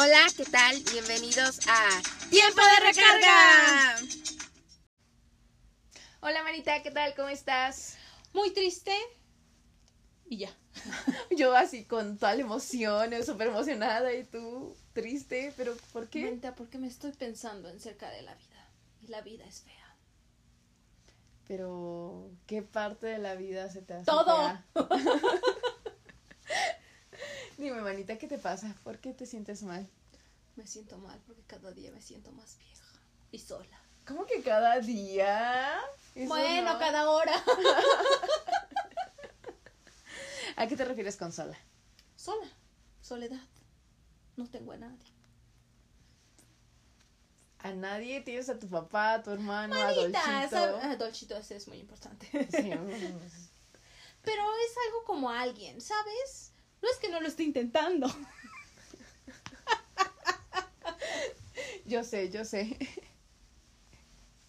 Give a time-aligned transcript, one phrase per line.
[0.00, 0.76] Hola, ¿qué tal?
[0.92, 1.88] Bienvenidos a
[2.30, 3.96] ¡Tiempo de recarga!
[6.20, 7.16] Hola Marita, ¿qué tal?
[7.16, 7.96] ¿Cómo estás?
[8.32, 8.92] Muy triste.
[10.26, 10.50] Y ya.
[11.36, 16.26] Yo así con toda la emoción, súper emocionada y tú triste, pero ¿por qué?
[16.26, 18.70] Marita, porque me estoy pensando en cerca de la vida.
[19.02, 19.96] Y la vida es fea.
[21.48, 24.36] Pero, ¿qué parte de la vida se te hace ¡Todo!
[24.36, 24.64] fea?
[27.58, 28.72] Dime, manita, ¿qué te pasa?
[28.84, 29.84] ¿Por qué te sientes mal?
[30.54, 33.00] Me siento mal porque cada día me siento más vieja.
[33.32, 33.82] Y sola.
[34.06, 35.80] ¿Cómo que cada día?
[36.14, 36.78] Eso bueno, no.
[36.78, 37.32] cada hora.
[40.56, 41.58] ¿A qué te refieres con sola?
[42.16, 42.46] sola.
[43.02, 43.42] Soledad.
[44.36, 45.12] No tengo a nadie.
[47.58, 50.18] A nadie tienes a tu papá, a tu hermano, a Dolchito.
[50.80, 52.28] Ah, Dolchito, ese es muy importante.
[52.30, 52.70] Sí.
[54.22, 56.52] Pero es algo como alguien, ¿sabes?
[56.82, 58.06] No es que no lo esté intentando.
[61.86, 62.76] yo sé, yo sé.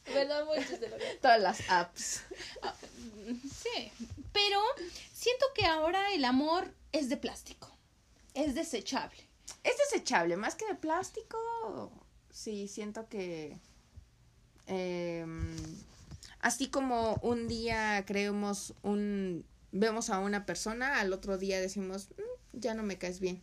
[0.05, 0.45] ¿Verdad?
[0.45, 2.21] Muchos de lo que- Todas las apps.
[3.61, 3.91] Sí,
[4.33, 4.59] pero
[5.13, 7.69] siento que ahora el amor es de plástico.
[8.33, 9.27] Es desechable.
[9.63, 11.37] Es desechable, más que de plástico.
[12.31, 13.57] Sí, siento que.
[14.67, 15.55] em,
[16.39, 19.45] así como un día creemos un.
[19.71, 23.41] Vemos a una persona, al otro día decimos, "Mm, ya no me caes bien.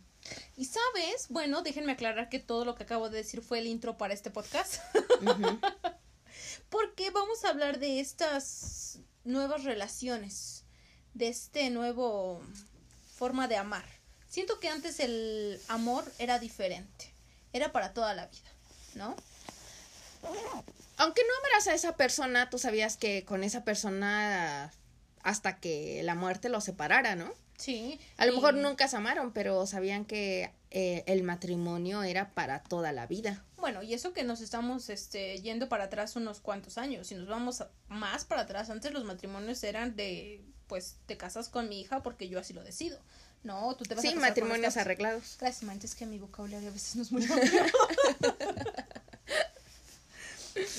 [0.55, 3.97] Y sabes, bueno, déjenme aclarar que todo lo que acabo de decir fue el intro
[3.97, 4.81] para este podcast.
[6.69, 10.65] Porque vamos a hablar de estas nuevas relaciones,
[11.13, 12.41] de este nuevo
[13.15, 13.85] forma de amar.
[14.27, 17.13] Siento que antes el amor era diferente,
[17.53, 18.51] era para toda la vida,
[18.95, 19.15] ¿no?
[20.97, 24.73] Aunque no amaras a esa persona, tú sabías que con esa persona
[25.23, 27.31] hasta que la muerte los separara, ¿no?
[27.57, 27.99] Sí.
[28.17, 32.61] A lo y- mejor nunca se amaron, pero sabían que eh, el matrimonio era para
[32.61, 33.43] toda la vida.
[33.57, 37.07] Bueno, y eso que nos estamos este, yendo para atrás unos cuantos años.
[37.07, 41.49] Si nos vamos a- más para atrás, antes los matrimonios eran de, pues, te casas
[41.49, 42.99] con mi hija porque yo así lo decido.
[43.43, 45.37] No, tú te vas a Sí, casar con matrimonios esta- arreglados.
[45.39, 47.63] Gracias, man, es que mi vocabulario a veces no es muy amplio.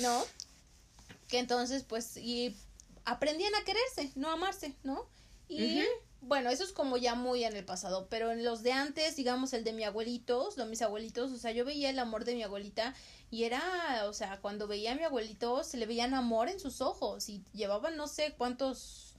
[0.01, 0.25] ¿No?
[1.29, 2.57] Que entonces, pues, y
[3.09, 5.07] aprendían a quererse, no a amarse, ¿no?
[5.49, 5.83] Y
[6.21, 9.55] bueno, eso es como ya muy en el pasado, pero en los de antes, digamos,
[9.55, 12.43] el de mi abuelitos, los mis abuelitos, o sea, yo veía el amor de mi
[12.43, 12.95] abuelita
[13.31, 16.83] y era, o sea, cuando veía a mi abuelito, se le veían amor en sus
[16.83, 19.15] ojos y llevaban no sé cuántos,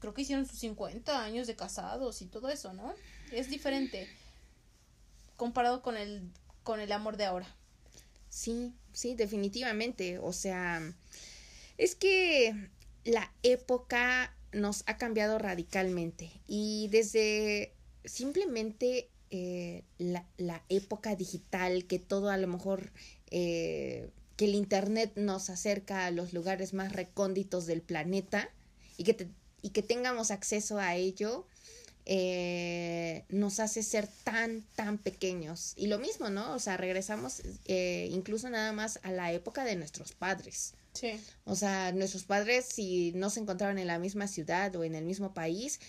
[0.00, 2.92] creo que hicieron sus 50 años de casados y todo eso, ¿no?
[3.30, 4.08] Es diferente
[5.36, 6.22] comparado con el,
[6.64, 7.54] con el amor de ahora.
[8.28, 10.18] Sí, sí, definitivamente.
[10.18, 10.80] O sea,
[11.78, 12.70] es que
[13.04, 17.72] la época nos ha cambiado radicalmente y desde
[18.04, 22.92] simplemente eh, la, la época digital, que todo a lo mejor,
[23.30, 28.50] eh, que el Internet nos acerca a los lugares más recónditos del planeta
[28.98, 29.28] y que, te-
[29.62, 31.46] y que tengamos acceso a ello,
[32.04, 35.72] eh, nos hace ser tan, tan pequeños.
[35.76, 36.52] Y lo mismo, ¿no?
[36.54, 40.74] O sea, regresamos eh, incluso nada más a la época de nuestros padres.
[40.92, 41.20] Sí.
[41.44, 45.04] O sea, nuestros padres, si no se encontraban en la misma ciudad o en el
[45.04, 45.80] mismo país,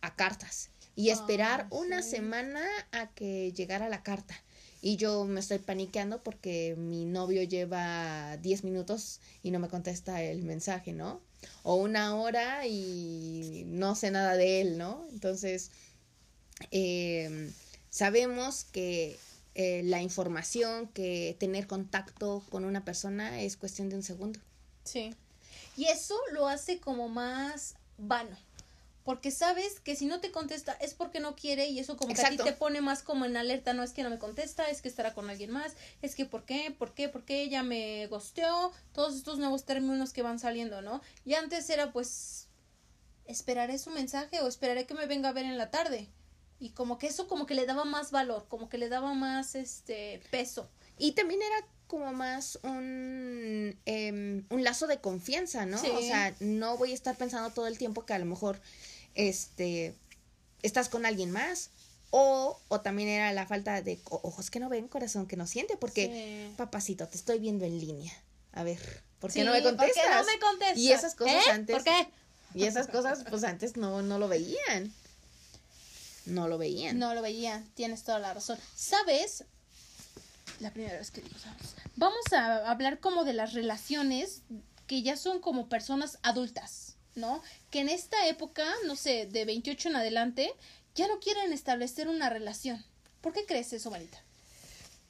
[0.00, 0.70] a cartas.
[0.94, 2.10] Y esperar una sí.
[2.10, 4.34] semana a que llegara la carta.
[4.82, 10.22] Y yo me estoy paniqueando porque mi novio lleva 10 minutos y no me contesta
[10.22, 11.20] el mensaje, ¿no?
[11.62, 15.06] O una hora y no sé nada de él, ¿no?
[15.12, 15.70] Entonces,
[16.72, 17.50] eh,
[17.90, 19.18] sabemos que
[19.54, 24.40] eh, la información, que tener contacto con una persona es cuestión de un segundo.
[24.84, 25.14] Sí.
[25.76, 28.36] Y eso lo hace como más vano.
[29.04, 32.22] Porque sabes que si no te contesta es porque no quiere y eso como que
[32.22, 34.80] a ti te pone más como en alerta, no es que no me contesta, es
[34.80, 35.72] que estará con alguien más,
[36.02, 40.12] es que por qué, por qué, por qué ella me gosteó, todos estos nuevos términos
[40.12, 41.02] que van saliendo, ¿no?
[41.24, 42.46] Y antes era pues
[43.26, 46.08] esperaré su mensaje o esperaré que me venga a ver en la tarde.
[46.60, 49.56] Y como que eso como que le daba más valor, como que le daba más
[49.56, 50.70] este peso.
[50.96, 55.76] Y también era como más un, em, un lazo de confianza, ¿no?
[55.76, 55.88] Sí.
[55.90, 58.58] O sea, no voy a estar pensando todo el tiempo que a lo mejor
[59.14, 59.94] este
[60.62, 61.68] estás con alguien más.
[62.10, 65.76] O, o también era la falta de ojos que no ven, corazón que no siente,
[65.76, 66.54] porque, Sí.
[66.56, 68.12] papacito, te estoy viendo en línea.
[68.52, 68.78] A ver,
[69.18, 70.26] ¿por qué Sí, no me ¿por qué contestas?
[70.26, 70.78] no me contestas?
[70.78, 71.50] Y esas cosas ¿Eh?
[71.50, 71.74] antes.
[71.76, 72.08] ¿Por qué?
[72.54, 74.92] Y esas cosas, pues antes no, no lo veían.
[76.24, 76.98] No lo veían.
[76.98, 78.58] No lo veía, tienes toda la razón.
[78.76, 79.44] ¿Sabes?
[80.62, 81.74] La primera vez que digo, ¿sabes?
[81.96, 84.42] Vamos a hablar como de las relaciones
[84.86, 87.42] que ya son como personas adultas, ¿no?
[87.70, 90.54] Que en esta época, no sé, de 28 en adelante,
[90.94, 92.84] ya no quieren establecer una relación.
[93.20, 94.22] ¿Por qué crees eso, Marita?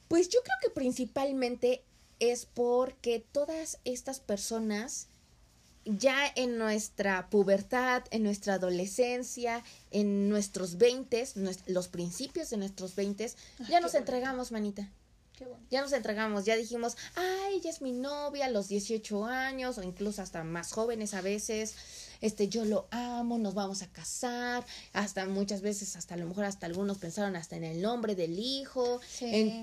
[0.07, 1.83] Pues yo creo que principalmente
[2.19, 5.07] es porque todas estas personas
[5.85, 11.35] ya en nuestra pubertad, en nuestra adolescencia, en nuestros veintes,
[11.67, 13.37] los principios de nuestros veintes,
[13.69, 14.89] ya nos entregamos, manita.
[15.69, 19.83] Ya nos entregamos, ya dijimos, ay, ella es mi novia a los 18 años o
[19.83, 21.75] incluso hasta más jóvenes a veces.
[22.21, 26.45] Este, yo lo amo, nos vamos a casar, hasta muchas veces, hasta a lo mejor
[26.45, 29.01] hasta algunos pensaron hasta en el nombre del hijo,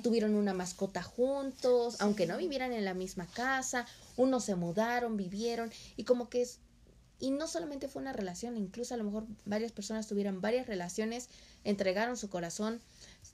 [0.03, 3.87] tuvieron una mascota juntos, aunque no vivieran en la misma casa,
[4.19, 6.59] unos se mudaron, vivieron, y como que es,
[7.19, 11.31] y no solamente fue una relación, incluso a lo mejor varias personas tuvieron varias relaciones,
[11.65, 12.83] entregaron su corazón,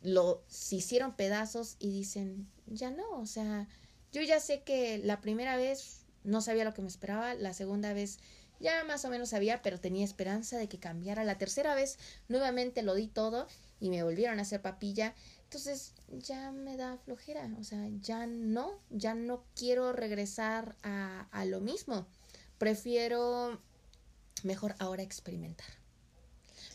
[0.02, 3.68] lo hicieron pedazos y dicen, ya no, o sea,
[4.12, 7.92] yo ya sé que la primera vez no sabía lo que me esperaba, la segunda
[7.92, 8.18] vez
[8.60, 11.24] ya más o menos sabía, pero tenía esperanza de que cambiara.
[11.24, 11.98] La tercera vez
[12.28, 13.46] nuevamente lo di todo
[13.80, 15.14] y me volvieron a hacer papilla.
[15.44, 21.44] Entonces ya me da flojera, o sea, ya no, ya no quiero regresar a, a
[21.44, 22.06] lo mismo.
[22.58, 23.60] Prefiero
[24.42, 25.66] mejor ahora experimentar.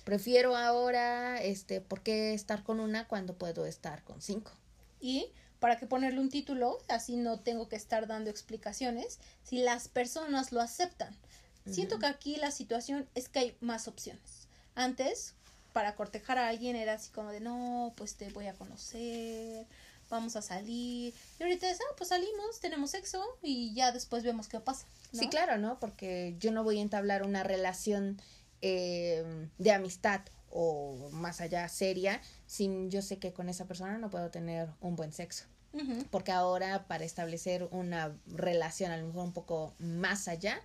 [0.03, 4.51] Prefiero ahora, este, ¿por qué estar con una cuando puedo estar con cinco?
[4.99, 5.27] Y
[5.59, 10.51] para que ponerle un título, así no tengo que estar dando explicaciones, si las personas
[10.51, 11.15] lo aceptan.
[11.69, 14.47] Siento que aquí la situación es que hay más opciones.
[14.73, 15.35] Antes,
[15.73, 19.67] para cortejar a alguien era así como de, no, pues te voy a conocer,
[20.09, 21.13] vamos a salir.
[21.39, 24.85] Y ahorita es, ah, pues salimos, tenemos sexo y ya después vemos qué pasa.
[25.13, 25.79] Sí, claro, ¿no?
[25.79, 28.19] Porque yo no voy a entablar una relación
[28.61, 34.09] eh, de amistad o más allá seria sin yo sé que con esa persona no
[34.09, 35.45] puedo tener un buen sexo.
[36.09, 40.61] Porque ahora para establecer una relación a lo mejor un poco más allá,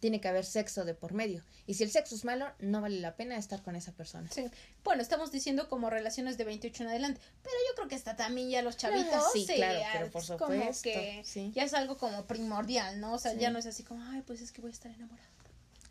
[0.00, 1.44] tiene que haber sexo de por medio.
[1.66, 4.28] Y si el sexo es malo, no vale la pena estar con esa persona.
[4.30, 4.50] Sí.
[4.84, 8.50] Bueno, estamos diciendo como relaciones de 28 en adelante, pero yo creo que está también
[8.50, 9.14] ya los chavitos.
[9.14, 10.46] Ah, sí, claro, pero por supuesto.
[10.46, 13.14] Como que ya es algo como primordial, ¿no?
[13.14, 15.28] O sea, ya no es así como, ay, pues es que voy a estar enamorada.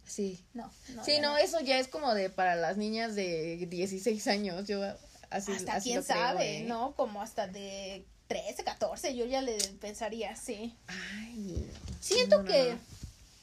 [0.08, 0.44] Sí.
[0.54, 1.04] No, no.
[1.04, 4.68] Sí, no, eso ya es como de para las niñas de 16 años.
[4.68, 4.82] Yo
[5.30, 6.64] así Hasta quién sabe, ¿eh?
[6.64, 6.94] ¿no?
[6.96, 10.76] Como hasta de 13, 14, yo ya le pensaría, sí.
[10.88, 11.70] Ay.
[12.00, 12.78] Siento que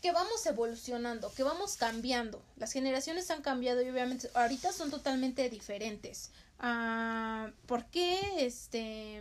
[0.05, 2.43] que vamos evolucionando, que vamos cambiando.
[2.59, 6.31] Las generaciones han cambiado y obviamente ahorita son totalmente diferentes.
[6.59, 9.19] Ah, ¿Por qué este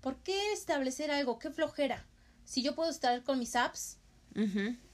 [0.00, 1.38] por qué establecer algo?
[1.38, 2.04] ¿Qué flojera?
[2.44, 3.98] Si yo puedo estar con mis apps,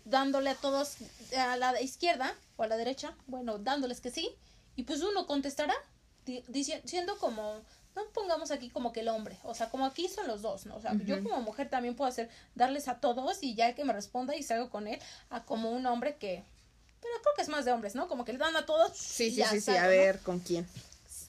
[0.05, 0.97] dándole a todos
[1.37, 4.31] a la izquierda o a la derecha, bueno, dándoles que sí,
[4.77, 5.75] y pues uno contestará
[6.49, 7.63] diciendo como
[7.97, 10.77] no pongamos aquí como que el hombre, o sea, como aquí son los dos, ¿no?
[10.77, 13.93] O sea, yo como mujer también puedo hacer darles a todos y ya que me
[13.93, 15.01] responda y salgo con él
[15.31, 16.45] a como un hombre que
[17.01, 18.09] pero creo que es más de hombres, ¿no?
[18.09, 18.97] Como que le dan a todos.
[18.97, 20.67] Sí, sí, sí, sí, a ver con quién.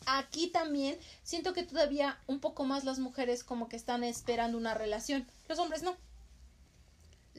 [0.06, 4.73] Aquí también siento que todavía un poco más las mujeres como que están esperando una
[4.73, 5.27] relación.
[5.47, 5.95] Los hombres no.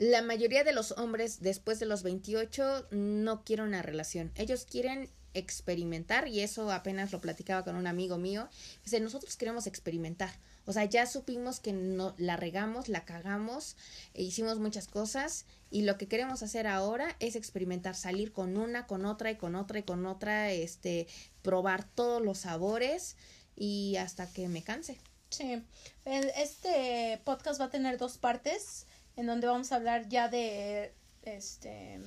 [0.01, 4.33] La mayoría de los hombres después de los 28 no quieren una relación.
[4.35, 8.49] Ellos quieren experimentar y eso apenas lo platicaba con un amigo mío.
[8.83, 10.31] Dice, nosotros queremos experimentar.
[10.65, 13.77] O sea, ya supimos que no la regamos, la cagamos,
[14.15, 18.87] e hicimos muchas cosas y lo que queremos hacer ahora es experimentar, salir con una,
[18.87, 21.09] con otra y con otra y con otra, este,
[21.43, 23.19] probar todos los sabores
[23.55, 24.97] y hasta que me canse.
[25.29, 25.63] Sí,
[26.07, 28.87] este podcast va a tener dos partes
[29.17, 32.01] en donde vamos a hablar ya de este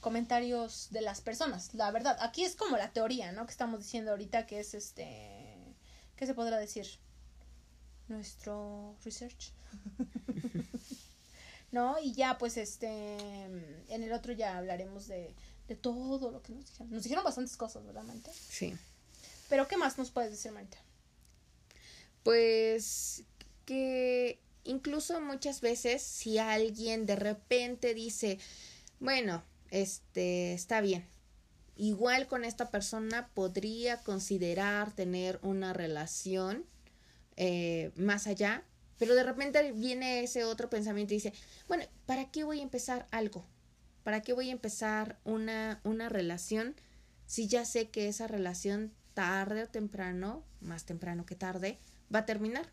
[0.00, 2.18] comentarios de las personas, la verdad.
[2.20, 3.46] Aquí es como la teoría, ¿no?
[3.46, 5.56] Que estamos diciendo ahorita que es este
[6.16, 6.86] ¿qué se podrá decir?
[8.08, 9.52] Nuestro research.
[11.72, 11.98] ¿No?
[12.00, 15.34] Y ya pues este en el otro ya hablaremos de,
[15.68, 16.90] de todo lo que nos dijeron.
[16.90, 18.32] Nos dijeron bastantes cosas, ¿verdad, Manita?
[18.32, 18.76] Sí.
[19.48, 20.78] Pero ¿qué más nos puedes decir, Manita?
[22.22, 23.24] Pues
[23.64, 28.38] que incluso muchas veces si alguien de repente dice,
[29.00, 31.06] bueno, este, está bien,
[31.76, 36.64] igual con esta persona podría considerar tener una relación
[37.36, 38.64] eh, más allá,
[38.98, 41.32] pero de repente viene ese otro pensamiento y dice,
[41.66, 43.44] bueno, ¿para qué voy a empezar algo?
[44.04, 46.76] ¿Para qué voy a empezar una, una relación
[47.26, 51.78] si ya sé que esa relación tarde o temprano, más temprano que tarde,
[52.14, 52.70] va a terminar?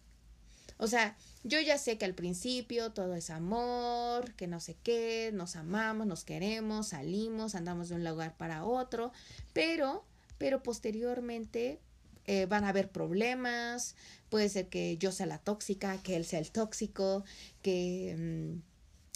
[0.82, 5.30] O sea, yo ya sé que al principio todo es amor, que no sé qué,
[5.34, 9.12] nos amamos, nos queremos, salimos, andamos de un lugar para otro,
[9.52, 10.06] pero,
[10.38, 11.80] pero posteriormente
[12.28, 13.98] eh, van a haber problemas,
[14.30, 17.26] puede ser que yo sea la tóxica, que él sea el tóxico,
[17.62, 18.62] que mm,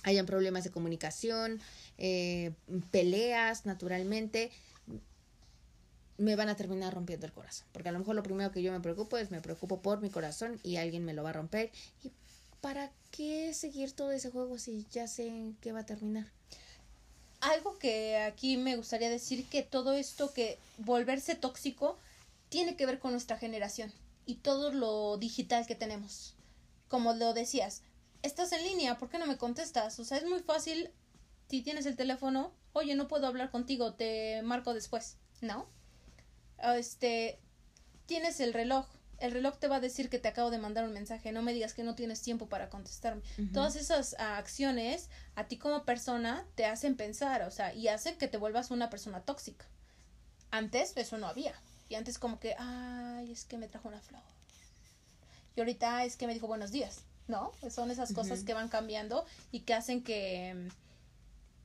[0.03, 1.61] hayan problemas de comunicación,
[1.97, 2.51] eh,
[2.91, 4.51] peleas naturalmente.
[6.17, 7.67] Me van a terminar rompiendo el corazón.
[7.71, 10.09] Porque a lo mejor lo primero que yo me preocupo es me preocupo por mi
[10.09, 11.71] corazón y alguien me lo va a romper.
[12.03, 12.11] ¿Y
[12.61, 16.27] para qué seguir todo ese juego si ya sé en qué va a terminar?
[17.41, 21.97] Algo que aquí me gustaría decir que todo esto que volverse tóxico
[22.49, 23.91] tiene que ver con nuestra generación
[24.25, 26.35] y todo lo digital que tenemos.
[26.87, 27.81] Como lo decías,
[28.21, 29.99] estás en línea, ¿por qué no me contestas?
[29.99, 30.89] O sea, es muy fácil
[31.49, 35.67] si tienes el teléfono, oye, no puedo hablar contigo, te marco después, ¿no?
[36.61, 37.39] Este,
[38.05, 38.85] tienes el reloj,
[39.19, 41.53] el reloj te va a decir que te acabo de mandar un mensaje, no me
[41.53, 43.21] digas que no tienes tiempo para contestarme.
[43.53, 48.27] Todas esas acciones a ti como persona te hacen pensar, o sea, y hacen que
[48.27, 49.65] te vuelvas una persona tóxica.
[50.51, 51.53] Antes eso no había.
[51.89, 54.21] Y antes como que, ay, es que me trajo una flor.
[55.55, 57.51] Y ahorita es que me dijo buenos días, ¿no?
[57.69, 60.69] son esas cosas que van cambiando y que hacen que,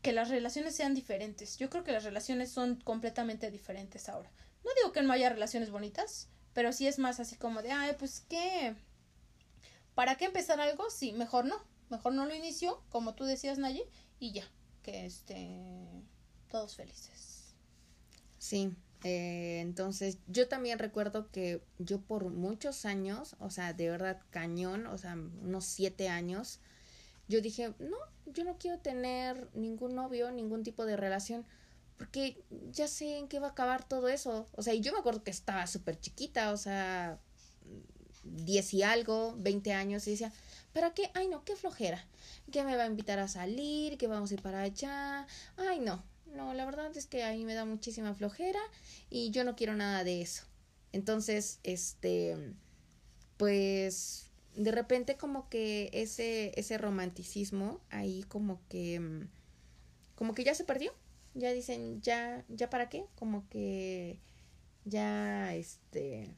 [0.02, 1.56] que las relaciones sean diferentes.
[1.56, 4.30] Yo creo que las relaciones son completamente diferentes ahora.
[4.64, 7.94] No digo que no haya relaciones bonitas, pero sí es más así como de, ay,
[7.98, 8.74] pues qué,
[9.94, 10.90] ¿para qué empezar algo?
[10.90, 11.56] Sí, mejor no,
[11.90, 13.88] mejor no lo inicio, como tú decías, Naye,
[14.18, 14.44] y ya,
[14.82, 15.60] que este,
[16.50, 17.54] todos felices.
[18.38, 18.74] Sí,
[19.04, 24.86] eh, entonces yo también recuerdo que yo por muchos años, o sea, de verdad cañón,
[24.86, 26.60] o sea, unos siete años,
[27.28, 27.96] yo dije, no,
[28.26, 31.46] yo no quiero tener ningún novio, ningún tipo de relación
[31.98, 32.40] porque
[32.70, 34.46] ya sé en qué va a acabar todo eso.
[34.52, 37.18] O sea, y yo me acuerdo que estaba súper chiquita, o sea,
[38.24, 40.32] 10 y algo, 20 años, y decía,
[40.72, 41.10] ¿para qué?
[41.14, 42.06] Ay, no, qué flojera.
[42.52, 45.26] Que me va a invitar a salir, que vamos a ir para allá.
[45.56, 48.60] Ay, no, no, la verdad es que a mí me da muchísima flojera
[49.10, 50.44] y yo no quiero nada de eso.
[50.92, 52.54] Entonces, este,
[53.38, 59.26] pues, de repente como que ese, ese romanticismo ahí como que,
[60.14, 60.94] como que ya se perdió
[61.34, 64.18] ya dicen, ya, ya para qué, como que
[64.84, 66.34] ya este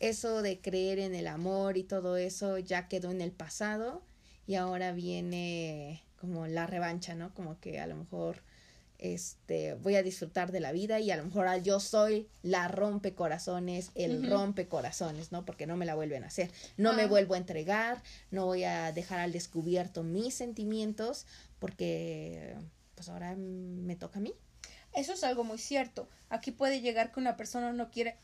[0.00, 4.02] eso de creer en el amor y todo eso ya quedó en el pasado
[4.46, 7.32] y ahora viene como la revancha, ¿no?
[7.34, 8.42] Como que a lo mejor
[8.98, 13.14] este voy a disfrutar de la vida y a lo mejor yo soy la rompe
[13.14, 15.44] corazones, el rompe corazones, ¿no?
[15.44, 16.50] Porque no me la vuelven a hacer.
[16.76, 17.06] No me ah.
[17.06, 21.26] vuelvo a entregar, no voy a dejar al descubierto mis sentimientos
[21.58, 22.56] porque
[23.00, 24.34] pues ahora me toca a mí.
[24.92, 26.06] Eso es algo muy cierto.
[26.28, 28.18] Aquí puede llegar que una persona no quiere...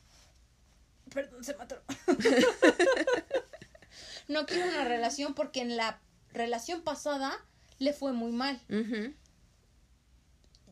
[1.14, 1.82] Perdón, se mató.
[4.28, 5.98] no quiere una relación porque en la
[6.34, 7.32] relación pasada
[7.78, 8.60] le fue muy mal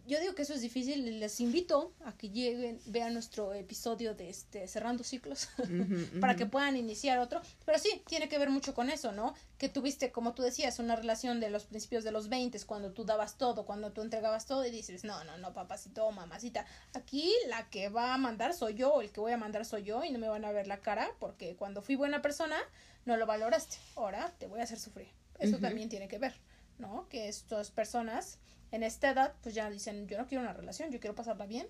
[0.07, 1.19] yo digo que eso es difícil.
[1.19, 5.49] Les invito a que lleguen, vean nuestro episodio de este Cerrando Ciclos
[6.21, 7.41] para que puedan iniciar otro.
[7.65, 9.35] Pero sí, tiene que ver mucho con eso, ¿no?
[9.59, 13.05] Que tuviste, como tú decías, una relación de los principios de los 20 cuando tú
[13.05, 16.67] dabas todo, cuando tú entregabas todo y dices, no, no, no, papacito, mamacita.
[16.93, 20.05] Aquí la que va a mandar soy yo, el que voy a mandar soy yo
[20.05, 22.57] y no me van a ver la cara porque cuando fui buena persona
[23.07, 23.77] no lo valoraste.
[23.97, 25.09] Ahora te voy a hacer sufrir.
[25.39, 26.35] Eso también tiene que ver,
[26.79, 27.09] ¿no?
[27.09, 28.39] Que estas personas
[28.71, 31.67] en esta edad, pues ya dicen, yo no quiero una relación, yo quiero pasarla bien,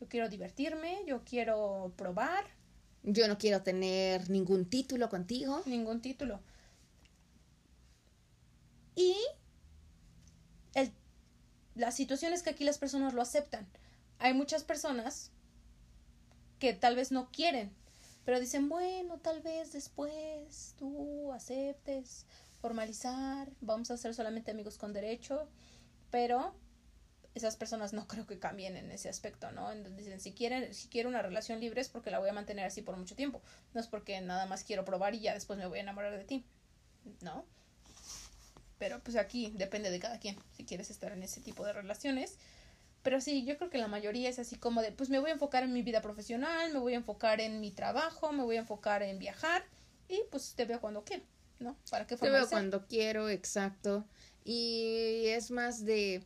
[0.00, 2.44] yo quiero divertirme, yo quiero probar.
[3.02, 5.62] Yo no quiero tener ningún título contigo.
[5.66, 6.40] Ningún título.
[8.94, 9.14] Y
[10.74, 10.92] el,
[11.74, 13.66] la situación es que aquí las personas lo aceptan.
[14.18, 15.32] Hay muchas personas
[16.58, 17.72] que tal vez no quieren,
[18.24, 22.26] pero dicen, bueno, tal vez después tú aceptes
[22.60, 25.48] formalizar, vamos a ser solamente amigos con derecho
[26.14, 26.54] pero
[27.34, 29.72] esas personas no creo que cambien en ese aspecto, ¿no?
[29.72, 32.64] Entonces dicen, si quieren, si quiero una relación libre es porque la voy a mantener
[32.64, 33.42] así por mucho tiempo,
[33.72, 36.22] no es porque nada más quiero probar y ya después me voy a enamorar de
[36.22, 36.44] ti,
[37.20, 37.44] ¿no?
[38.78, 42.38] Pero pues aquí depende de cada quien, si quieres estar en ese tipo de relaciones.
[43.02, 45.32] Pero sí, yo creo que la mayoría es así como de, pues me voy a
[45.32, 48.60] enfocar en mi vida profesional, me voy a enfocar en mi trabajo, me voy a
[48.60, 49.64] enfocar en viajar
[50.08, 51.24] y pues te veo cuando quiero,
[51.58, 51.76] ¿no?
[51.90, 54.06] ¿Para qué Te veo cuando quiero, exacto.
[54.44, 56.22] Y es más de,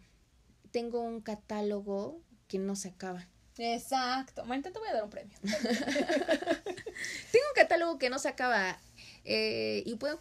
[0.72, 3.28] tengo un catálogo que no se acaba.
[3.56, 4.44] Exacto.
[4.44, 5.36] Mañana te voy a dar un premio.
[5.42, 5.54] tengo
[7.48, 8.78] un catálogo que no se acaba.
[9.24, 10.20] Eh, y puedo,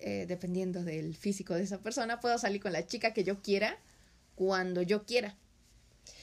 [0.00, 3.78] eh, dependiendo del físico de esa persona, puedo salir con la chica que yo quiera
[4.34, 5.36] cuando yo quiera.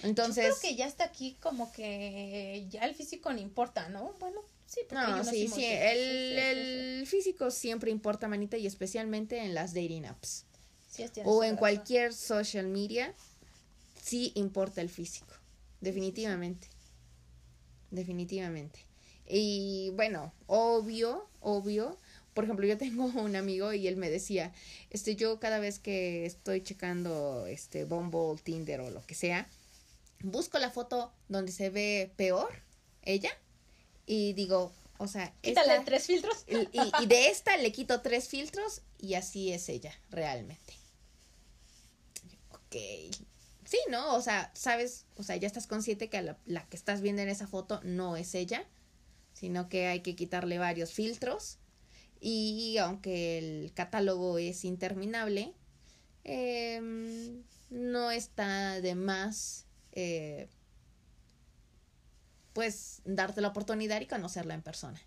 [0.03, 0.47] Entonces.
[0.47, 4.15] Yo creo que ya está aquí como que ya el físico no importa, ¿no?
[4.19, 5.63] Bueno, sí, porque no, sí, sí.
[5.65, 10.45] El, el físico siempre importa, manita, y especialmente en las dating apps
[11.25, 13.13] o en cualquier social media,
[14.01, 15.33] sí importa el físico,
[15.81, 16.67] definitivamente,
[17.91, 18.79] definitivamente.
[19.27, 21.97] Y bueno, obvio, obvio,
[22.33, 24.53] por ejemplo, yo tengo un amigo y él me decía,
[24.89, 29.47] este, yo cada vez que estoy checando este Bumble, Tinder o lo que sea,
[30.21, 32.49] busco la foto donde se ve peor
[33.03, 33.31] ella
[34.05, 36.45] y digo, o sea, quítale tres filtros.
[36.47, 36.67] Y,
[37.03, 40.78] y, de esta le quito tres filtros y así es ella, realmente.
[42.69, 42.75] Ok.
[43.65, 44.15] Sí, ¿no?
[44.15, 47.29] O sea, sabes, o sea, ya estás consciente que la, la que estás viendo en
[47.29, 48.65] esa foto no es ella,
[49.33, 51.57] sino que hay que quitarle varios filtros.
[52.19, 55.53] Y aunque el catálogo es interminable,
[56.23, 56.81] eh,
[57.69, 60.49] no está de más eh,
[62.53, 65.01] pues darte la oportunidad y conocerla en persona.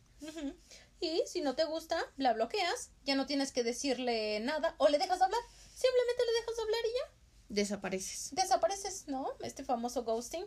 [1.01, 4.99] Y si no te gusta, la bloqueas, ya no tienes que decirle nada o le
[4.99, 5.41] dejas hablar,
[5.75, 7.22] simplemente le dejas hablar y ya.
[7.53, 8.31] Desapareces.
[8.33, 9.29] Desapareces, ¿no?
[9.41, 10.45] Este famoso ghosting.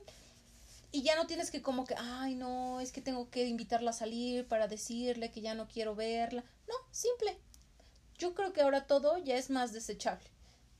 [0.91, 3.93] Y ya no tienes que como que, ay, no, es que tengo que invitarla a
[3.93, 6.43] salir para decirle que ya no quiero verla.
[6.67, 7.37] No, simple.
[8.17, 10.29] Yo creo que ahora todo ya es más desechable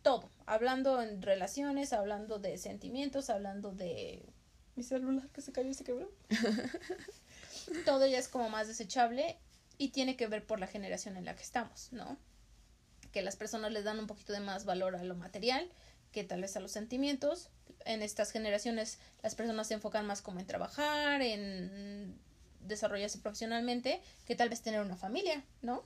[0.05, 4.23] todo, hablando en relaciones, hablando de sentimientos, hablando de
[4.75, 6.11] mi celular que se cayó y se quebró.
[7.85, 9.39] todo ya es como más desechable
[9.79, 12.19] y tiene que ver por la generación en la que estamos, ¿no?
[13.11, 15.67] Que las personas le dan un poquito de más valor a lo material
[16.15, 17.49] que tal vez a los sentimientos.
[17.83, 22.17] En estas generaciones las personas se enfocan más como en trabajar, en
[22.61, 25.83] desarrollarse profesionalmente, que tal vez tener una familia, ¿no?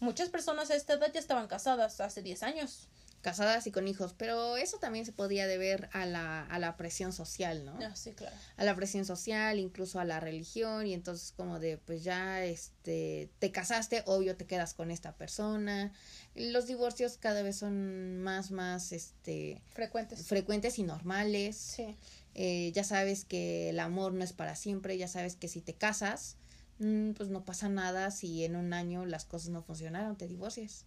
[0.00, 2.88] Muchas personas a esta edad ya estaban casadas hace 10 años
[3.24, 7.12] casadas y con hijos, pero eso también se podía deber a la, a la presión
[7.12, 7.76] social, ¿no?
[7.82, 8.36] Ah, sí, claro.
[8.56, 13.30] A la presión social, incluso a la religión, y entonces como de, pues ya, este,
[13.38, 15.92] te casaste, obvio te quedas con esta persona.
[16.34, 19.62] Los divorcios cada vez son más, más, este...
[19.70, 20.26] Frecuentes.
[20.26, 21.56] Frecuentes y normales.
[21.56, 21.96] Sí.
[22.34, 25.74] Eh, ya sabes que el amor no es para siempre, ya sabes que si te
[25.74, 26.36] casas,
[26.78, 30.84] mm, pues no pasa nada si en un año las cosas no funcionaron, te divorcias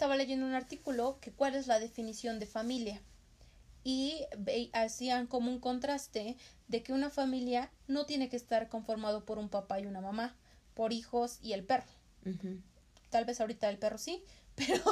[0.00, 3.02] estaba leyendo un artículo que cuál es la definición de familia
[3.84, 4.24] y
[4.72, 9.50] hacían como un contraste de que una familia no tiene que estar conformado por un
[9.50, 10.34] papá y una mamá,
[10.72, 11.92] por hijos y el perro.
[13.10, 14.24] Tal vez ahorita el perro sí,
[14.54, 14.82] pero,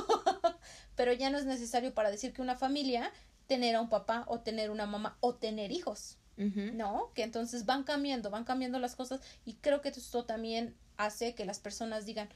[0.94, 3.10] pero ya no es necesario para decir que una familia
[3.46, 6.18] tener a un papá o tener una mamá o tener hijos.
[6.36, 7.12] ¿No?
[7.14, 11.46] Que entonces van cambiando, van cambiando las cosas y creo que esto también hace que
[11.46, 12.28] las personas digan,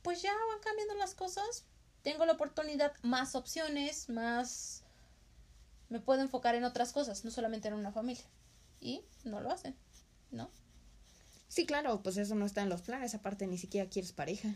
[0.00, 1.66] pues ya van cambiando las cosas,
[2.06, 4.84] tengo la oportunidad, más opciones, más...
[5.88, 8.22] Me puedo enfocar en otras cosas, no solamente en una familia.
[8.80, 9.74] Y no lo hacen,
[10.30, 10.48] ¿no?
[11.48, 14.54] Sí, claro, pues eso no está en los planes, aparte ni siquiera quieres pareja.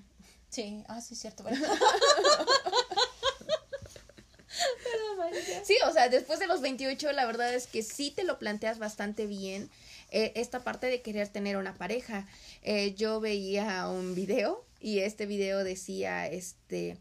[0.48, 1.44] Sí, ah, sí, cierto.
[5.64, 8.78] sí, o sea, después de los 28, la verdad es que sí te lo planteas
[8.78, 9.68] bastante bien.
[10.12, 12.28] Eh, esta parte de querer tener una pareja.
[12.62, 16.96] Eh, yo veía un video y este video decía, este,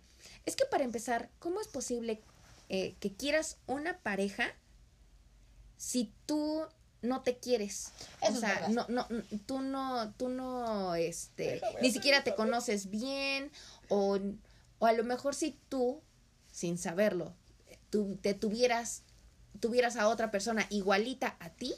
[0.50, 2.22] es que para empezar, ¿cómo es posible
[2.68, 4.54] eh, que quieras una pareja
[5.78, 6.66] si tú
[7.02, 7.92] no te quieres?
[8.22, 9.08] o sea, no, no,
[9.46, 13.52] tú no, tú no, este, ni siquiera te conoces bien,
[13.88, 14.20] o,
[14.80, 16.02] o a lo mejor si tú,
[16.52, 17.34] sin saberlo,
[17.90, 19.04] tú te tuvieras,
[19.60, 21.76] tuvieras a otra persona igualita a ti,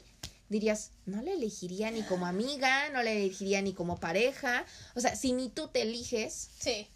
[0.48, 4.64] dirías, no le elegiría ni como amiga, no le elegiría ni como pareja.
[4.94, 6.86] O sea, si ni tú te eliges, sí.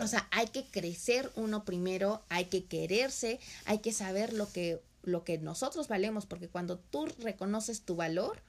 [0.00, 4.80] O sea, hay que crecer uno primero, hay que quererse, hay que saber lo que,
[5.02, 8.42] lo que nosotros valemos, porque cuando tú reconoces tu valor,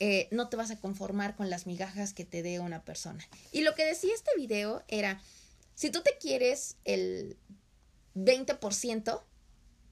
[0.00, 3.26] eh, no te vas a conformar con las migajas que te dé una persona.
[3.50, 5.20] Y lo que decía este video era,
[5.74, 7.36] si tú te quieres el
[8.14, 9.22] 20%,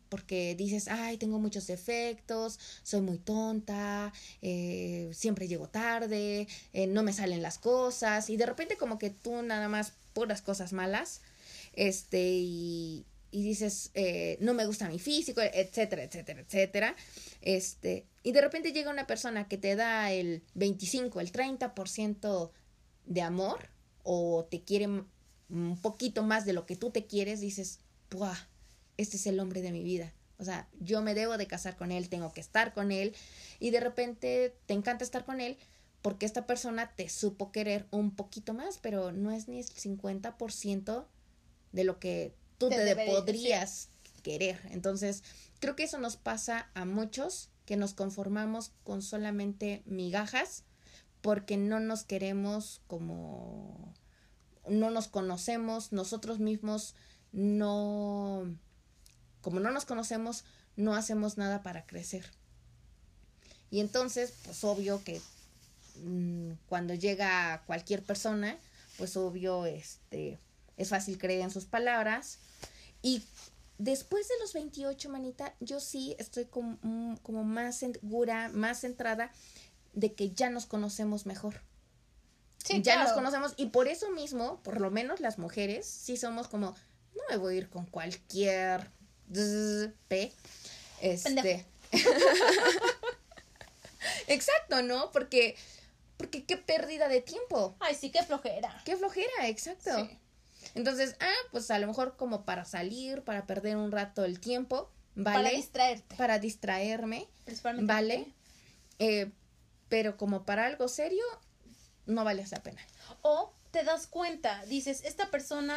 [0.08, 7.02] porque dices, ay, tengo muchos defectos, soy muy tonta, eh, siempre llego tarde, eh, no
[7.02, 11.20] me salen las cosas, y de repente como que tú nada más puras cosas malas,
[11.74, 16.96] este, y, y dices, eh, no me gusta mi físico, etcétera, etcétera, etcétera,
[17.42, 22.50] este, y de repente llega una persona que te da el 25, el 30%
[23.04, 23.68] de amor,
[24.04, 28.38] o te quiere un poquito más de lo que tú te quieres, dices, ¡buah!
[28.96, 30.14] Este es el hombre de mi vida.
[30.38, 33.14] O sea, yo me debo de casar con él, tengo que estar con él,
[33.60, 35.58] y de repente te encanta estar con él,
[36.06, 41.04] porque esta persona te supo querer un poquito más, pero no es ni el 50%
[41.72, 43.88] de lo que tú te, podrías
[44.22, 44.60] querer.
[44.70, 45.24] Entonces,
[45.58, 50.62] creo que eso nos pasa a muchos que nos conformamos con solamente migajas
[51.22, 53.92] porque no nos queremos como
[54.68, 56.94] no nos conocemos, nosotros mismos
[57.32, 58.56] no
[59.40, 60.44] como no nos conocemos,
[60.76, 62.30] no hacemos nada para crecer.
[63.72, 65.20] Y entonces, pues obvio que
[66.02, 68.58] Mm, cuando llega cualquier persona,
[68.98, 70.38] pues obvio, este,
[70.76, 72.38] es fácil creer en sus palabras.
[73.02, 73.22] Y
[73.78, 79.30] después de los 28, manita, yo sí estoy como, mm, como más segura, más centrada
[79.92, 81.62] de que ya nos conocemos mejor.
[82.64, 86.48] Sí, ya nos conocemos y por eso mismo, por lo menos las mujeres, sí somos
[86.48, 86.74] como,
[87.14, 88.90] no me voy a ir con cualquier
[90.08, 90.32] P.
[91.00, 91.64] Este.
[94.26, 95.12] Exacto, ¿no?
[95.12, 95.56] Porque,
[96.16, 97.76] porque qué pérdida de tiempo.
[97.80, 98.82] Ay, sí, qué flojera.
[98.84, 99.90] Qué flojera, exacto.
[99.96, 100.18] Sí.
[100.74, 104.90] Entonces, ah, pues a lo mejor como para salir, para perder un rato el tiempo,
[105.14, 105.44] ¿vale?
[105.44, 106.16] Para distraerte.
[106.16, 107.92] Para distraerme, Principalmente.
[107.92, 108.34] ¿vale?
[108.98, 109.30] Eh,
[109.88, 111.24] pero como para algo serio,
[112.06, 112.80] no vale esa pena.
[113.22, 115.76] O te das cuenta, dices, esta persona,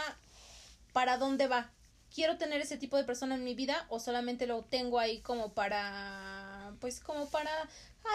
[0.94, 1.72] ¿para dónde va?
[2.14, 5.54] ¿Quiero tener ese tipo de persona en mi vida o solamente lo tengo ahí como
[5.54, 7.52] para, pues como para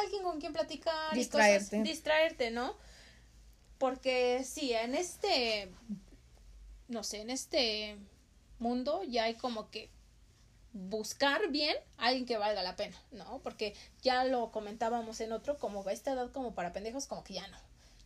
[0.02, 1.14] alguien con quien platicar?
[1.14, 1.64] y Distraerte.
[1.76, 2.76] cosas- distraerte, ¿no?
[3.78, 5.70] Porque sí, en este,
[6.88, 7.96] no sé, en este
[8.58, 9.90] mundo ya hay como que
[10.72, 13.40] buscar bien a alguien que valga la pena, ¿no?
[13.42, 17.34] Porque ya lo comentábamos en otro, como a esta edad como para pendejos, como que
[17.34, 17.58] ya no.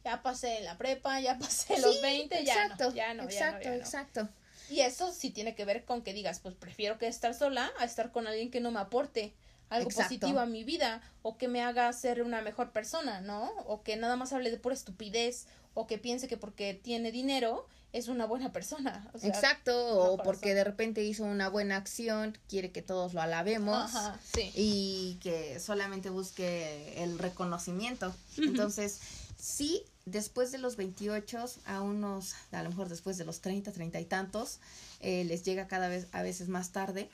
[0.05, 3.23] Ya pasé la prepa, ya pasé los Sí, 20, ya no, ya no, ya no,
[3.25, 3.77] exacto, ya no.
[3.77, 4.29] exacto.
[4.71, 7.85] Y eso sí tiene que ver con que digas, pues prefiero que estar sola a
[7.85, 9.33] estar con alguien que no me aporte
[9.71, 10.09] algo Exacto.
[10.09, 13.51] positivo a mi vida o que me haga ser una mejor persona, ¿no?
[13.67, 17.67] O que nada más hable de pura estupidez o que piense que porque tiene dinero
[17.93, 19.09] es una buena persona.
[19.15, 23.23] O sea, Exacto, o porque de repente hizo una buena acción, quiere que todos lo
[23.23, 24.51] alabemos Ajá, sí.
[24.55, 28.15] y que solamente busque el reconocimiento.
[28.37, 29.01] Entonces,
[29.39, 34.01] sí, después de los 28, a unos, a lo mejor después de los 30, 30
[34.01, 34.61] y tantos,
[35.01, 37.09] eh, les llega cada vez, a veces más tarde.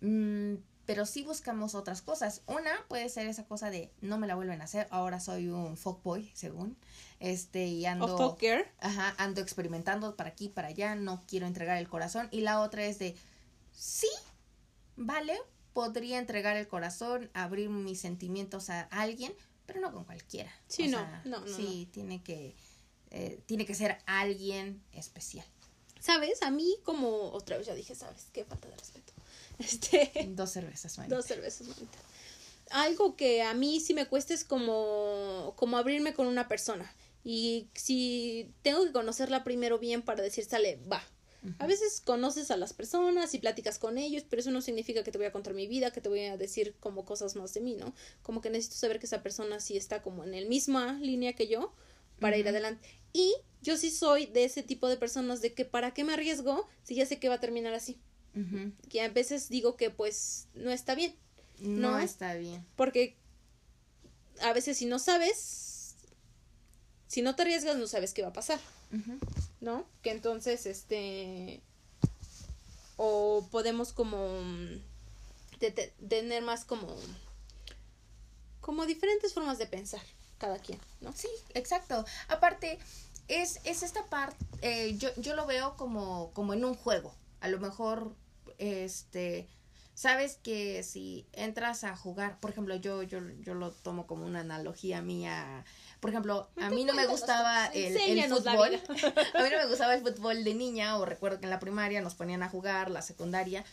[0.00, 0.54] Mm,
[0.86, 2.42] pero sí buscamos otras cosas.
[2.46, 5.76] Una puede ser esa cosa de no me la vuelven a hacer, ahora soy un
[5.76, 6.78] fuckboy, según.
[7.18, 8.06] Este, y ando.
[8.78, 12.28] Ajá, ando experimentando para aquí, para allá, no quiero entregar el corazón.
[12.30, 13.16] Y la otra es de,
[13.72, 14.08] sí,
[14.96, 15.36] vale,
[15.72, 19.34] podría entregar el corazón, abrir mis sentimientos a alguien,
[19.66, 20.52] pero no con cualquiera.
[20.68, 22.54] Sí, no, sea, no, no, Sí, tiene que,
[23.10, 25.46] eh, tiene que ser alguien especial.
[25.98, 26.42] ¿Sabes?
[26.42, 28.28] A mí como otra vez ya dije, ¿sabes?
[28.32, 29.05] Qué falta de respeto.
[29.58, 31.16] Este, Dos cervezas, manita.
[31.16, 31.98] dos cervezas, manita.
[32.70, 36.92] Algo que a mí sí me cuesta es como, como abrirme con una persona.
[37.24, 41.02] Y si tengo que conocerla primero bien para decir, sale, va.
[41.60, 45.12] A veces conoces a las personas y platicas con ellos, pero eso no significa que
[45.12, 47.60] te voy a contar mi vida, que te voy a decir como cosas más de
[47.60, 47.94] mí, ¿no?
[48.22, 51.46] Como que necesito saber que esa persona sí está como en el misma línea que
[51.46, 51.72] yo
[52.18, 52.88] para ir adelante.
[53.12, 56.68] Y yo sí soy de ese tipo de personas de que para qué me arriesgo
[56.82, 57.96] si ya sé que va a terminar así.
[58.90, 61.14] Que a veces digo que pues no está bien.
[61.58, 61.98] No, ¿No?
[61.98, 62.64] está bien.
[62.76, 63.16] Porque
[64.42, 65.94] a veces si no sabes,
[67.08, 68.60] si no te arriesgas, no sabes qué va a pasar.
[69.60, 69.84] ¿no?
[70.02, 71.60] Que entonces, este,
[72.96, 74.80] o podemos como mm,
[75.58, 76.94] te- te- tener más como,
[78.60, 80.02] como diferentes formas de pensar,
[80.38, 81.12] cada quien, ¿no?
[81.14, 82.04] Sí, exacto.
[82.28, 82.78] Aparte,
[83.28, 87.14] es, es esta parte, eh, yo, yo lo veo como, como en un juego.
[87.40, 88.14] A lo mejor,
[88.58, 89.48] este,
[89.94, 94.40] sabes que si entras a jugar, por ejemplo, yo, yo, yo lo tomo como una
[94.40, 95.64] analogía mía.
[96.00, 98.74] Por ejemplo, a mí no me gustaba el, el fútbol.
[99.34, 102.02] A mí no me gustaba el fútbol de niña, o recuerdo que en la primaria
[102.02, 103.64] nos ponían a jugar, la secundaria,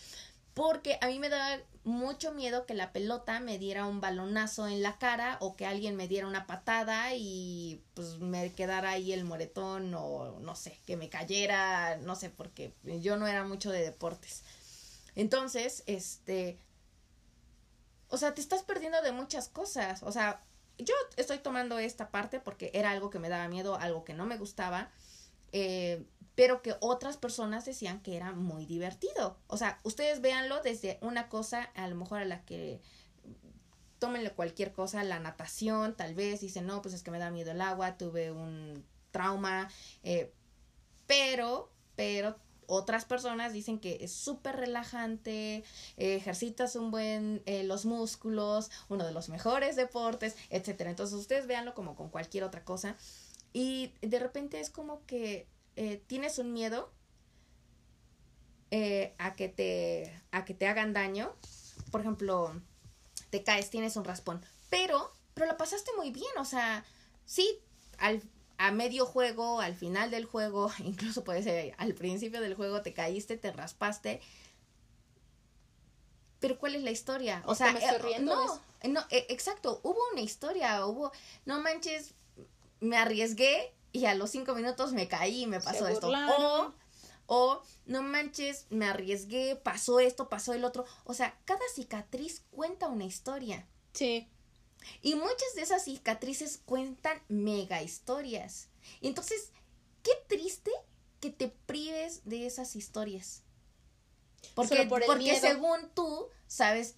[0.53, 4.83] porque a mí me daba mucho miedo que la pelota me diera un balonazo en
[4.83, 9.23] la cara o que alguien me diera una patada y pues me quedara ahí el
[9.25, 13.81] moretón o no sé, que me cayera, no sé, porque yo no era mucho de
[13.81, 14.43] deportes.
[15.15, 16.57] Entonces, este,
[18.09, 20.43] o sea, te estás perdiendo de muchas cosas, o sea,
[20.77, 24.25] yo estoy tomando esta parte porque era algo que me daba miedo, algo que no
[24.25, 24.91] me gustaba,
[25.51, 26.03] eh,
[26.35, 29.37] pero que otras personas decían que era muy divertido.
[29.47, 32.81] O sea, ustedes véanlo desde una cosa, a lo mejor a la que
[33.99, 37.51] tómenle cualquier cosa, la natación, tal vez, dicen, no, pues es que me da miedo
[37.51, 39.69] el agua, tuve un trauma,
[40.01, 40.33] eh,
[41.05, 42.35] pero, pero
[42.67, 45.63] otras personas dicen que es súper relajante,
[45.97, 50.89] ejercitas un buen eh, los músculos, uno de los mejores deportes, etcétera.
[50.89, 52.95] Entonces ustedes véanlo como con cualquier otra cosa
[53.53, 56.91] y de repente es como que eh, tienes un miedo
[58.71, 61.35] eh, a que te a que te hagan daño.
[61.91, 62.59] Por ejemplo,
[63.29, 66.85] te caes, tienes un raspón, pero pero la pasaste muy bien, o sea,
[67.25, 67.59] sí,
[67.97, 68.21] al
[68.63, 72.93] a medio juego, al final del juego, incluso puede ser al principio del juego te
[72.93, 74.21] caíste, te raspaste.
[76.39, 77.43] Pero ¿cuál es la historia?
[77.45, 78.31] O sea, me estoy eh, riendo
[78.81, 81.11] de no, no, eh, exacto, hubo una historia, hubo,
[81.45, 82.13] no manches,
[82.79, 86.09] me arriesgué y a los cinco minutos me caí y me pasó esto.
[86.09, 86.73] O,
[87.27, 90.85] o no manches, me arriesgué, pasó esto, pasó el otro.
[91.03, 93.67] O sea, cada cicatriz cuenta una historia.
[93.91, 94.29] Sí.
[95.01, 98.69] Y muchas de esas cicatrices cuentan mega historias.
[99.01, 99.51] Y entonces,
[100.03, 100.71] qué triste
[101.19, 103.43] que te prives de esas historias.
[104.55, 105.39] Porque, por porque miedo.
[105.39, 106.95] según tú sabes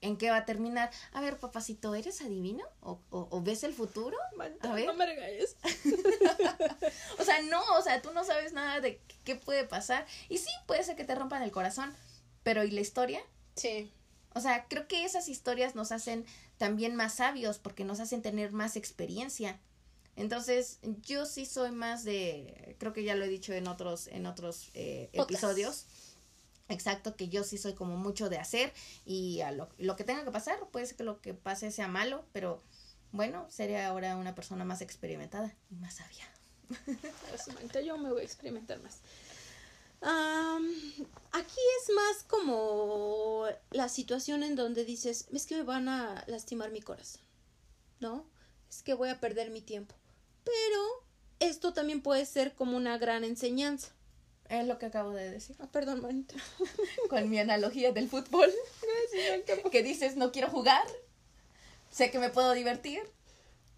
[0.00, 0.90] en qué va a terminar.
[1.12, 2.64] A ver, papacito, ¿eres adivino?
[2.80, 4.16] ¿O, o, o ves el futuro?
[4.60, 4.86] A ver.
[4.86, 5.56] No me regañes.
[7.18, 10.06] O sea, no, o sea, tú no sabes nada de qué puede pasar.
[10.28, 11.94] Y sí, puede ser que te rompan el corazón,
[12.42, 13.22] pero ¿y la historia?
[13.56, 13.90] Sí.
[14.34, 16.26] O sea, creo que esas historias nos hacen
[16.58, 19.58] también más sabios porque nos hacen tener más experiencia.
[20.16, 24.26] Entonces, yo sí soy más de, creo que ya lo he dicho en otros, en
[24.26, 25.86] otros eh, episodios.
[26.68, 28.72] Exacto, que yo sí soy como mucho de hacer
[29.04, 31.88] y a lo, lo que tenga que pasar, puede ser que lo que pase sea
[31.88, 32.62] malo, pero
[33.12, 36.24] bueno, sería ahora una persona más experimentada y más sabia.
[37.84, 39.00] Yo me voy a experimentar más.
[40.06, 40.68] Am,
[41.32, 46.70] aquí es más como la situación en donde dices, es que me van a lastimar
[46.70, 47.22] mi corazón,
[48.00, 48.26] ¿no?
[48.68, 49.94] Es que voy a perder mi tiempo.
[50.44, 51.04] Pero
[51.40, 53.92] esto también puede ser como una gran enseñanza.
[54.50, 55.56] Es lo que acabo de decir.
[55.58, 56.34] Ah, perdón, manita.
[57.08, 58.52] Con mi analogía del fútbol.
[59.72, 60.84] que dices, no quiero jugar.
[61.90, 63.00] Sé que me puedo divertir.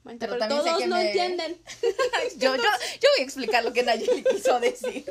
[0.03, 1.63] Manita, Pero pero, también sé todos que no me- entienden.
[2.37, 5.05] yo, yo, yo voy a explicar lo que Nayeli quiso decir.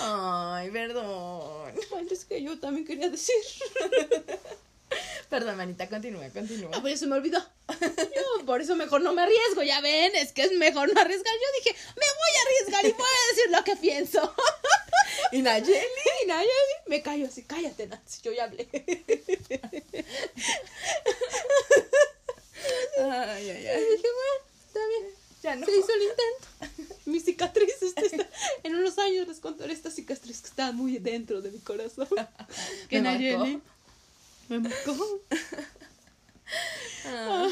[0.00, 1.72] Ay, perdón.
[1.96, 3.34] Ay, es que yo también quería decir.
[5.28, 6.70] Perdón, manita, continúa, continúa.
[6.74, 7.38] Ah, pues se me olvidó.
[7.68, 11.34] Yo por eso mejor no me arriesgo, ya ven, es que es mejor no arriesgar.
[11.34, 14.34] Yo dije, me voy a arriesgar y voy a decir lo que pienso.
[15.32, 15.76] ¿Y Nayeli?
[16.24, 18.66] Y Nayeli me callo así, cállate, Nancy, yo ya hablé.
[22.98, 23.84] Ay, ay, Y ay.
[23.84, 24.34] dije, bueno,
[24.66, 25.66] está bien, Ya no.
[25.66, 26.48] se hizo el intento.
[27.04, 28.28] Mi cicatriz, este está-
[28.64, 28.76] en
[29.34, 32.08] contaré esta cicatriz que está muy dentro de mi corazón.
[32.88, 33.62] Que Me Nayeli
[34.48, 34.94] me marcó.
[37.04, 37.48] Ah.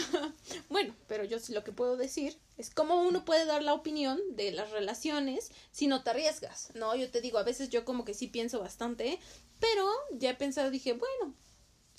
[0.69, 4.19] Bueno, pero yo sí lo que puedo decir es cómo uno puede dar la opinión
[4.31, 6.95] de las relaciones si no te arriesgas, ¿no?
[6.95, 9.19] Yo te digo, a veces yo como que sí pienso bastante,
[9.61, 11.35] pero ya he pensado, dije, bueno,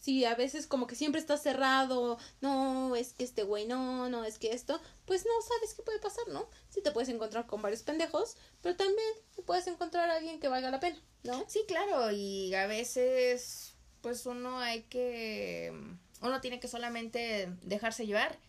[0.08, 4.24] si a veces como que siempre está cerrado, no, es que este güey no, no,
[4.24, 6.48] es que esto, pues no sabes qué puede pasar, ¿no?
[6.70, 10.48] Sí te puedes encontrar con varios pendejos, pero también te puedes encontrar a alguien que
[10.48, 11.44] valga la pena, ¿no?
[11.50, 15.74] Sí, claro, y a veces, pues uno hay que,
[16.22, 18.40] uno tiene que solamente dejarse llevar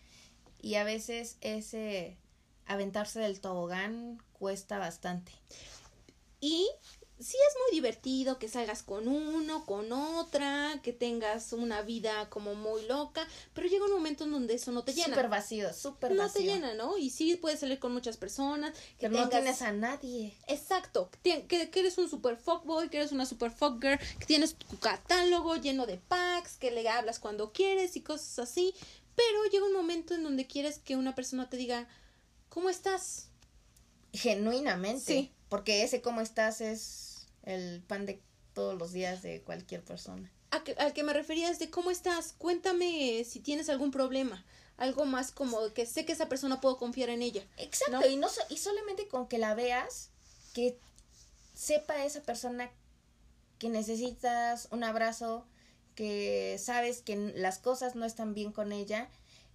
[0.61, 2.15] y a veces ese
[2.67, 5.33] aventarse del tobogán cuesta bastante.
[6.39, 6.69] Y
[7.19, 12.55] sí es muy divertido que salgas con uno, con otra, que tengas una vida como
[12.55, 15.09] muy loca, pero llega un momento en donde eso no te llena.
[15.09, 16.41] Súper vacío, súper no vacío.
[16.41, 16.97] te llena, ¿no?
[16.97, 20.33] Y sí puedes salir con muchas personas, que Pero no tienes a nadie.
[20.47, 25.57] Exacto, que eres un super fuckboy, que eres una super fuckgirl, que tienes tu catálogo
[25.57, 28.73] lleno de packs, que le hablas cuando quieres y cosas así,
[29.15, 31.87] pero llega un momento en donde quieres que una persona te diga,
[32.47, 33.27] ¿cómo estás?
[34.13, 35.03] Genuinamente.
[35.05, 35.31] Sí.
[35.49, 37.08] Porque ese cómo estás es
[37.49, 38.21] el pan de
[38.53, 40.31] todos los días de cualquier persona.
[40.51, 44.43] A que- al que me refería es de cómo estás, cuéntame si tienes algún problema,
[44.77, 47.45] algo más como que sé que esa persona puedo confiar en ella.
[47.57, 48.07] Exacto, ¿No?
[48.07, 50.09] y no so- y solamente con que la veas,
[50.53, 50.79] que
[51.53, 52.71] sepa esa persona
[53.59, 55.45] que necesitas un abrazo,
[55.95, 59.09] que sabes que las cosas no están bien con ella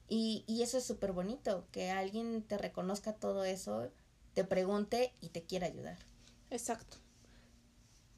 [0.08, 3.90] y, y eso es súper bonito, que alguien te reconozca todo eso,
[4.34, 5.98] te pregunte y te quiera ayudar.
[6.50, 6.98] Exacto.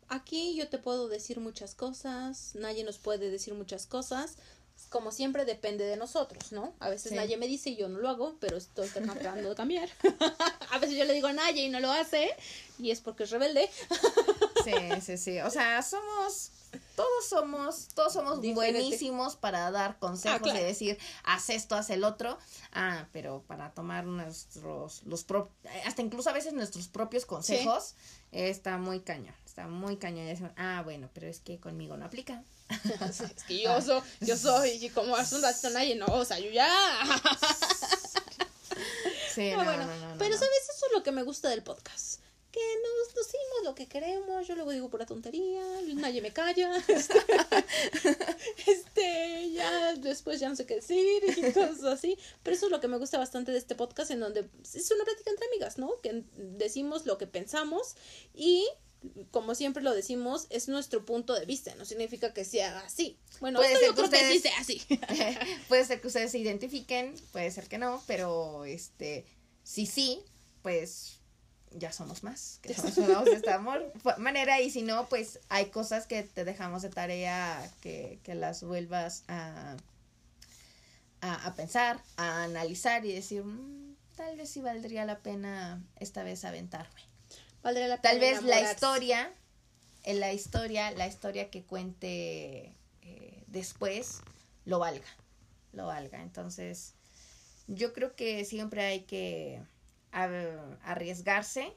[0.09, 4.37] Aquí yo te puedo decir muchas cosas, nadie nos puede decir muchas cosas.
[4.91, 6.75] Como siempre depende de nosotros, ¿no?
[6.81, 7.17] A veces Sí.
[7.17, 9.89] nadie me dice y yo no lo hago, pero estoy tratando de cambiar.
[10.71, 12.29] a veces yo le digo a Naye y no lo hace
[12.79, 13.69] y es porque es rebelde.
[14.65, 15.39] Sí, sí, sí.
[15.43, 16.51] O sea, somos,
[16.97, 18.81] todos somos, todos somos Diferente.
[18.81, 20.59] buenísimos para dar consejos Ah, claro.
[20.59, 22.37] y decir, haz esto, haz el otro.
[22.73, 25.53] Ah, pero para tomar nuestros, los pro-
[25.85, 27.95] hasta incluso a veces nuestros propios consejos,
[28.33, 30.53] está muy cañón, está muy cañón.
[30.57, 32.45] Ah, bueno, pero es que conmigo no aplica.
[33.09, 36.39] es que yo soy, yo soy, y como es un ratito Naye, no, o sea,
[36.39, 36.69] yo ya.
[39.33, 41.51] Sí, Ah, no, bueno, no, no, no, pero sabes, eso es lo que me gusta
[41.51, 42.21] del podcast.
[42.51, 45.63] Que nos decimos lo que queremos, yo luego digo pura tontería,
[45.95, 47.19] nadie me calla, este,
[48.67, 52.81] este, ya después ya no sé qué decir y cosas así, pero eso es lo
[52.81, 56.01] que me gusta bastante de este podcast en donde es una plática entre amigas, ¿no?
[56.03, 57.95] Que decimos lo que pensamos
[58.33, 58.67] y
[59.31, 63.19] como siempre lo decimos, es nuestro punto de vista, no significa que sea así.
[63.41, 65.59] Bueno, Puede esto ser yo que creo que sí ustedes- sea así.
[65.69, 69.25] puede ser que ustedes se identifiquen, puede ser que no, pero este,
[69.63, 70.21] si sí,
[70.63, 71.21] pues
[71.73, 72.95] ya somos más, que somos
[73.27, 77.71] de esta amor, manera, y si no, pues hay cosas que te dejamos de tarea
[77.81, 79.77] que, que las vuelvas a,
[81.21, 86.45] a, pensar, a analizar y decir, mm, tal vez sí valdría la pena esta vez
[86.45, 87.01] aventarme.
[87.67, 89.35] Valdría la pena tal vez la historia,
[90.05, 94.21] en la historia, la historia que cuente eh, después,
[94.65, 95.09] lo valga,
[95.73, 96.23] lo valga.
[96.23, 96.95] Entonces,
[97.67, 99.61] yo creo que siempre hay que
[100.13, 101.73] arriesgarse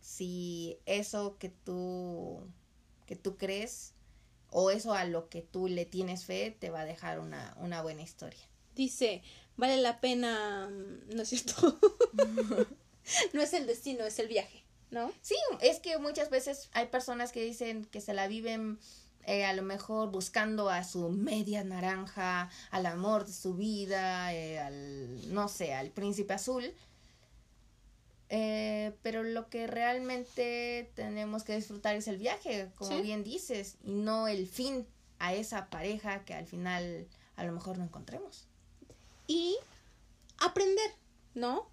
[0.00, 2.42] si eso que tú
[3.06, 3.92] que tú crees
[4.50, 7.80] o eso a lo que tú le tienes fe te va a dejar una, una
[7.80, 8.42] buena historia.
[8.74, 9.22] Dice,
[9.56, 11.78] vale la pena, mm, ¿no es cierto?
[13.32, 14.57] no es el destino, es el viaje,
[14.90, 15.12] ¿no?
[15.22, 18.78] Sí, es que muchas veces hay personas que dicen que se la viven
[19.24, 24.58] eh, a lo mejor buscando a su media naranja, al amor de su vida, eh,
[24.58, 26.72] al, no sé, al príncipe azul,
[28.30, 33.92] eh, pero lo que realmente tenemos que disfrutar es el viaje, como bien dices, y
[33.92, 34.86] no el fin
[35.18, 38.46] a esa pareja que al final a lo mejor no encontremos.
[39.26, 39.56] Y
[40.38, 40.90] aprender,
[41.34, 41.68] ¿no?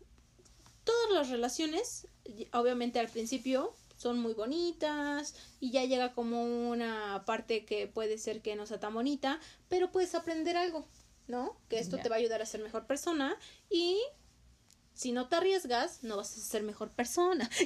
[0.86, 2.08] Todas las relaciones,
[2.54, 8.42] obviamente al principio son muy bonitas y ya llega como una parte que puede ser
[8.42, 10.88] que no sea tan bonita, pero puedes aprender algo,
[11.28, 11.60] ¿no?
[11.70, 13.38] Que esto te va a ayudar a ser mejor persona
[13.70, 14.00] y
[14.94, 17.50] si no te arriesgas, no vas a ser mejor persona.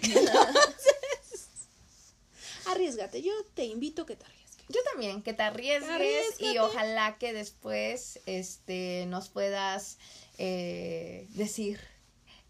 [2.68, 4.66] arriesgate, yo te invito a que te arriesgues.
[4.70, 9.98] Yo también, que te arriesgues y ojalá que después este, nos puedas
[10.38, 11.80] eh, decir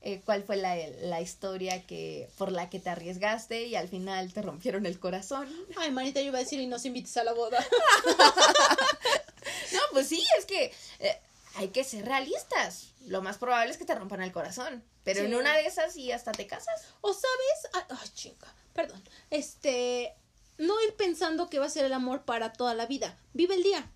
[0.02, 4.32] eh, cuál fue la, la, historia que por la que te arriesgaste y al final
[4.32, 5.50] te rompieron el corazón.
[5.76, 7.60] Ay, manita, yo iba a decir y nos invites a la boda.
[9.74, 11.20] no, pues sí, es que eh,
[11.56, 12.94] hay que ser realistas.
[13.08, 14.84] Lo más probable es que te rompan el corazón.
[15.04, 16.82] Pero en una de esas y hasta te casas.
[17.02, 19.04] O sabes, ay, chinga, perdón.
[19.30, 20.14] Este,
[20.58, 23.18] no ir pensando que va a ser el amor para toda la vida.
[23.34, 23.92] Vive el día.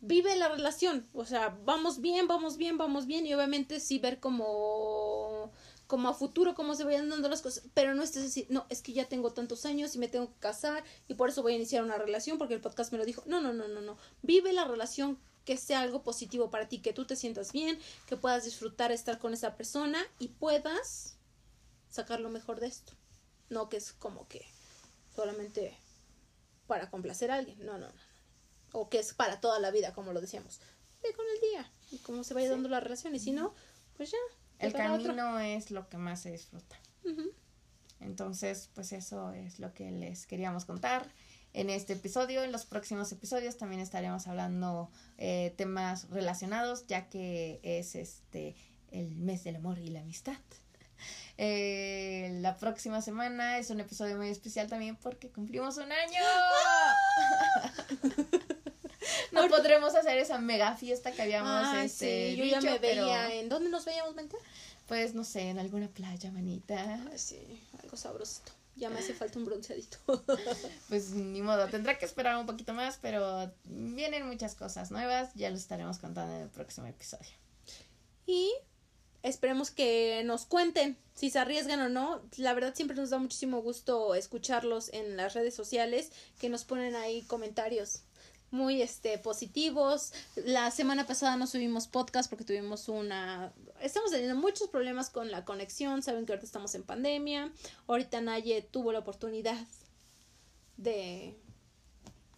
[0.00, 1.06] Vive la relación.
[1.12, 3.26] O sea, vamos bien, vamos bien, vamos bien.
[3.26, 5.50] Y obviamente sí ver como
[5.90, 8.80] como a futuro cómo se vayan dando las cosas, pero no estés así, no, es
[8.80, 11.56] que ya tengo tantos años y me tengo que casar y por eso voy a
[11.56, 13.24] iniciar una relación porque el podcast me lo dijo.
[13.26, 13.98] No, no, no, no, no.
[14.22, 18.16] Vive la relación que sea algo positivo para ti, que tú te sientas bien, que
[18.16, 21.16] puedas disfrutar estar con esa persona y puedas
[21.88, 22.92] sacar lo mejor de esto.
[23.48, 24.46] No que es como que
[25.16, 25.76] solamente
[26.68, 27.58] para complacer a alguien.
[27.66, 28.09] No, no, no.
[28.72, 30.60] O que es para toda la vida, como lo decíamos.
[31.02, 33.14] Ve con el día y cómo se vaya dando la relación.
[33.14, 33.54] Y si no,
[33.96, 34.18] pues ya.
[34.58, 36.78] El camino es lo que más se disfruta.
[38.00, 41.06] Entonces, pues eso es lo que les queríamos contar
[41.52, 42.42] en este episodio.
[42.42, 48.56] En los próximos episodios también estaremos hablando eh, temas relacionados, ya que es este
[48.90, 50.36] el mes del amor y la amistad.
[51.42, 56.20] Eh, la próxima semana es un episodio muy especial también porque cumplimos un año.
[59.42, 63.34] no podremos hacer esa mega fiesta que habíamos este, yo ya me veía.
[63.34, 64.36] ¿En dónde nos veíamos, mente?
[64.86, 67.00] Pues no sé, en alguna playa, manita.
[67.16, 67.38] sí,
[67.82, 68.52] algo sabrosito.
[68.76, 69.98] Ya me hace falta un bronceadito.
[70.88, 75.50] pues ni modo, tendrá que esperar un poquito más, pero vienen muchas cosas nuevas, ya
[75.50, 77.30] lo estaremos contando en el próximo episodio.
[78.26, 78.52] Y
[79.22, 82.22] esperemos que nos cuenten si se arriesgan o no.
[82.36, 86.94] La verdad siempre nos da muchísimo gusto escucharlos en las redes sociales, que nos ponen
[86.94, 88.02] ahí comentarios
[88.50, 90.12] muy este positivos.
[90.36, 95.44] La semana pasada no subimos podcast porque tuvimos una estamos teniendo muchos problemas con la
[95.44, 97.52] conexión, saben que ahorita estamos en pandemia.
[97.86, 99.58] Ahorita Naye tuvo la oportunidad
[100.76, 101.36] de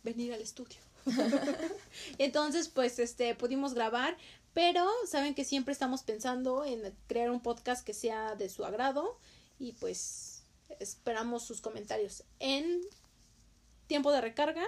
[0.03, 0.79] venir al estudio.
[2.19, 4.17] Entonces, pues este pudimos grabar,
[4.55, 9.19] pero saben que siempre estamos pensando en crear un podcast que sea de su agrado
[9.59, 10.45] y pues
[10.81, 12.81] esperamos sus comentarios en
[13.87, 14.65] tiempo de recarga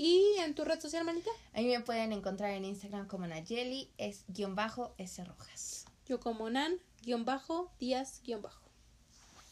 [0.00, 1.28] ¿Y en tu red social, manita?
[1.54, 5.86] A mí me pueden encontrar en Instagram como Nayeli, es guion bajo S Rojas.
[6.06, 8.62] Yo como Nan, guion bajo, Díaz, guion bajo.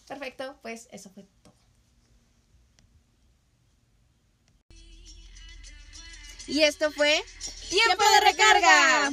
[0.07, 1.53] Perfecto, pues eso fue todo.
[6.47, 7.25] Y esto fue
[7.69, 9.11] Tiempo de recarga.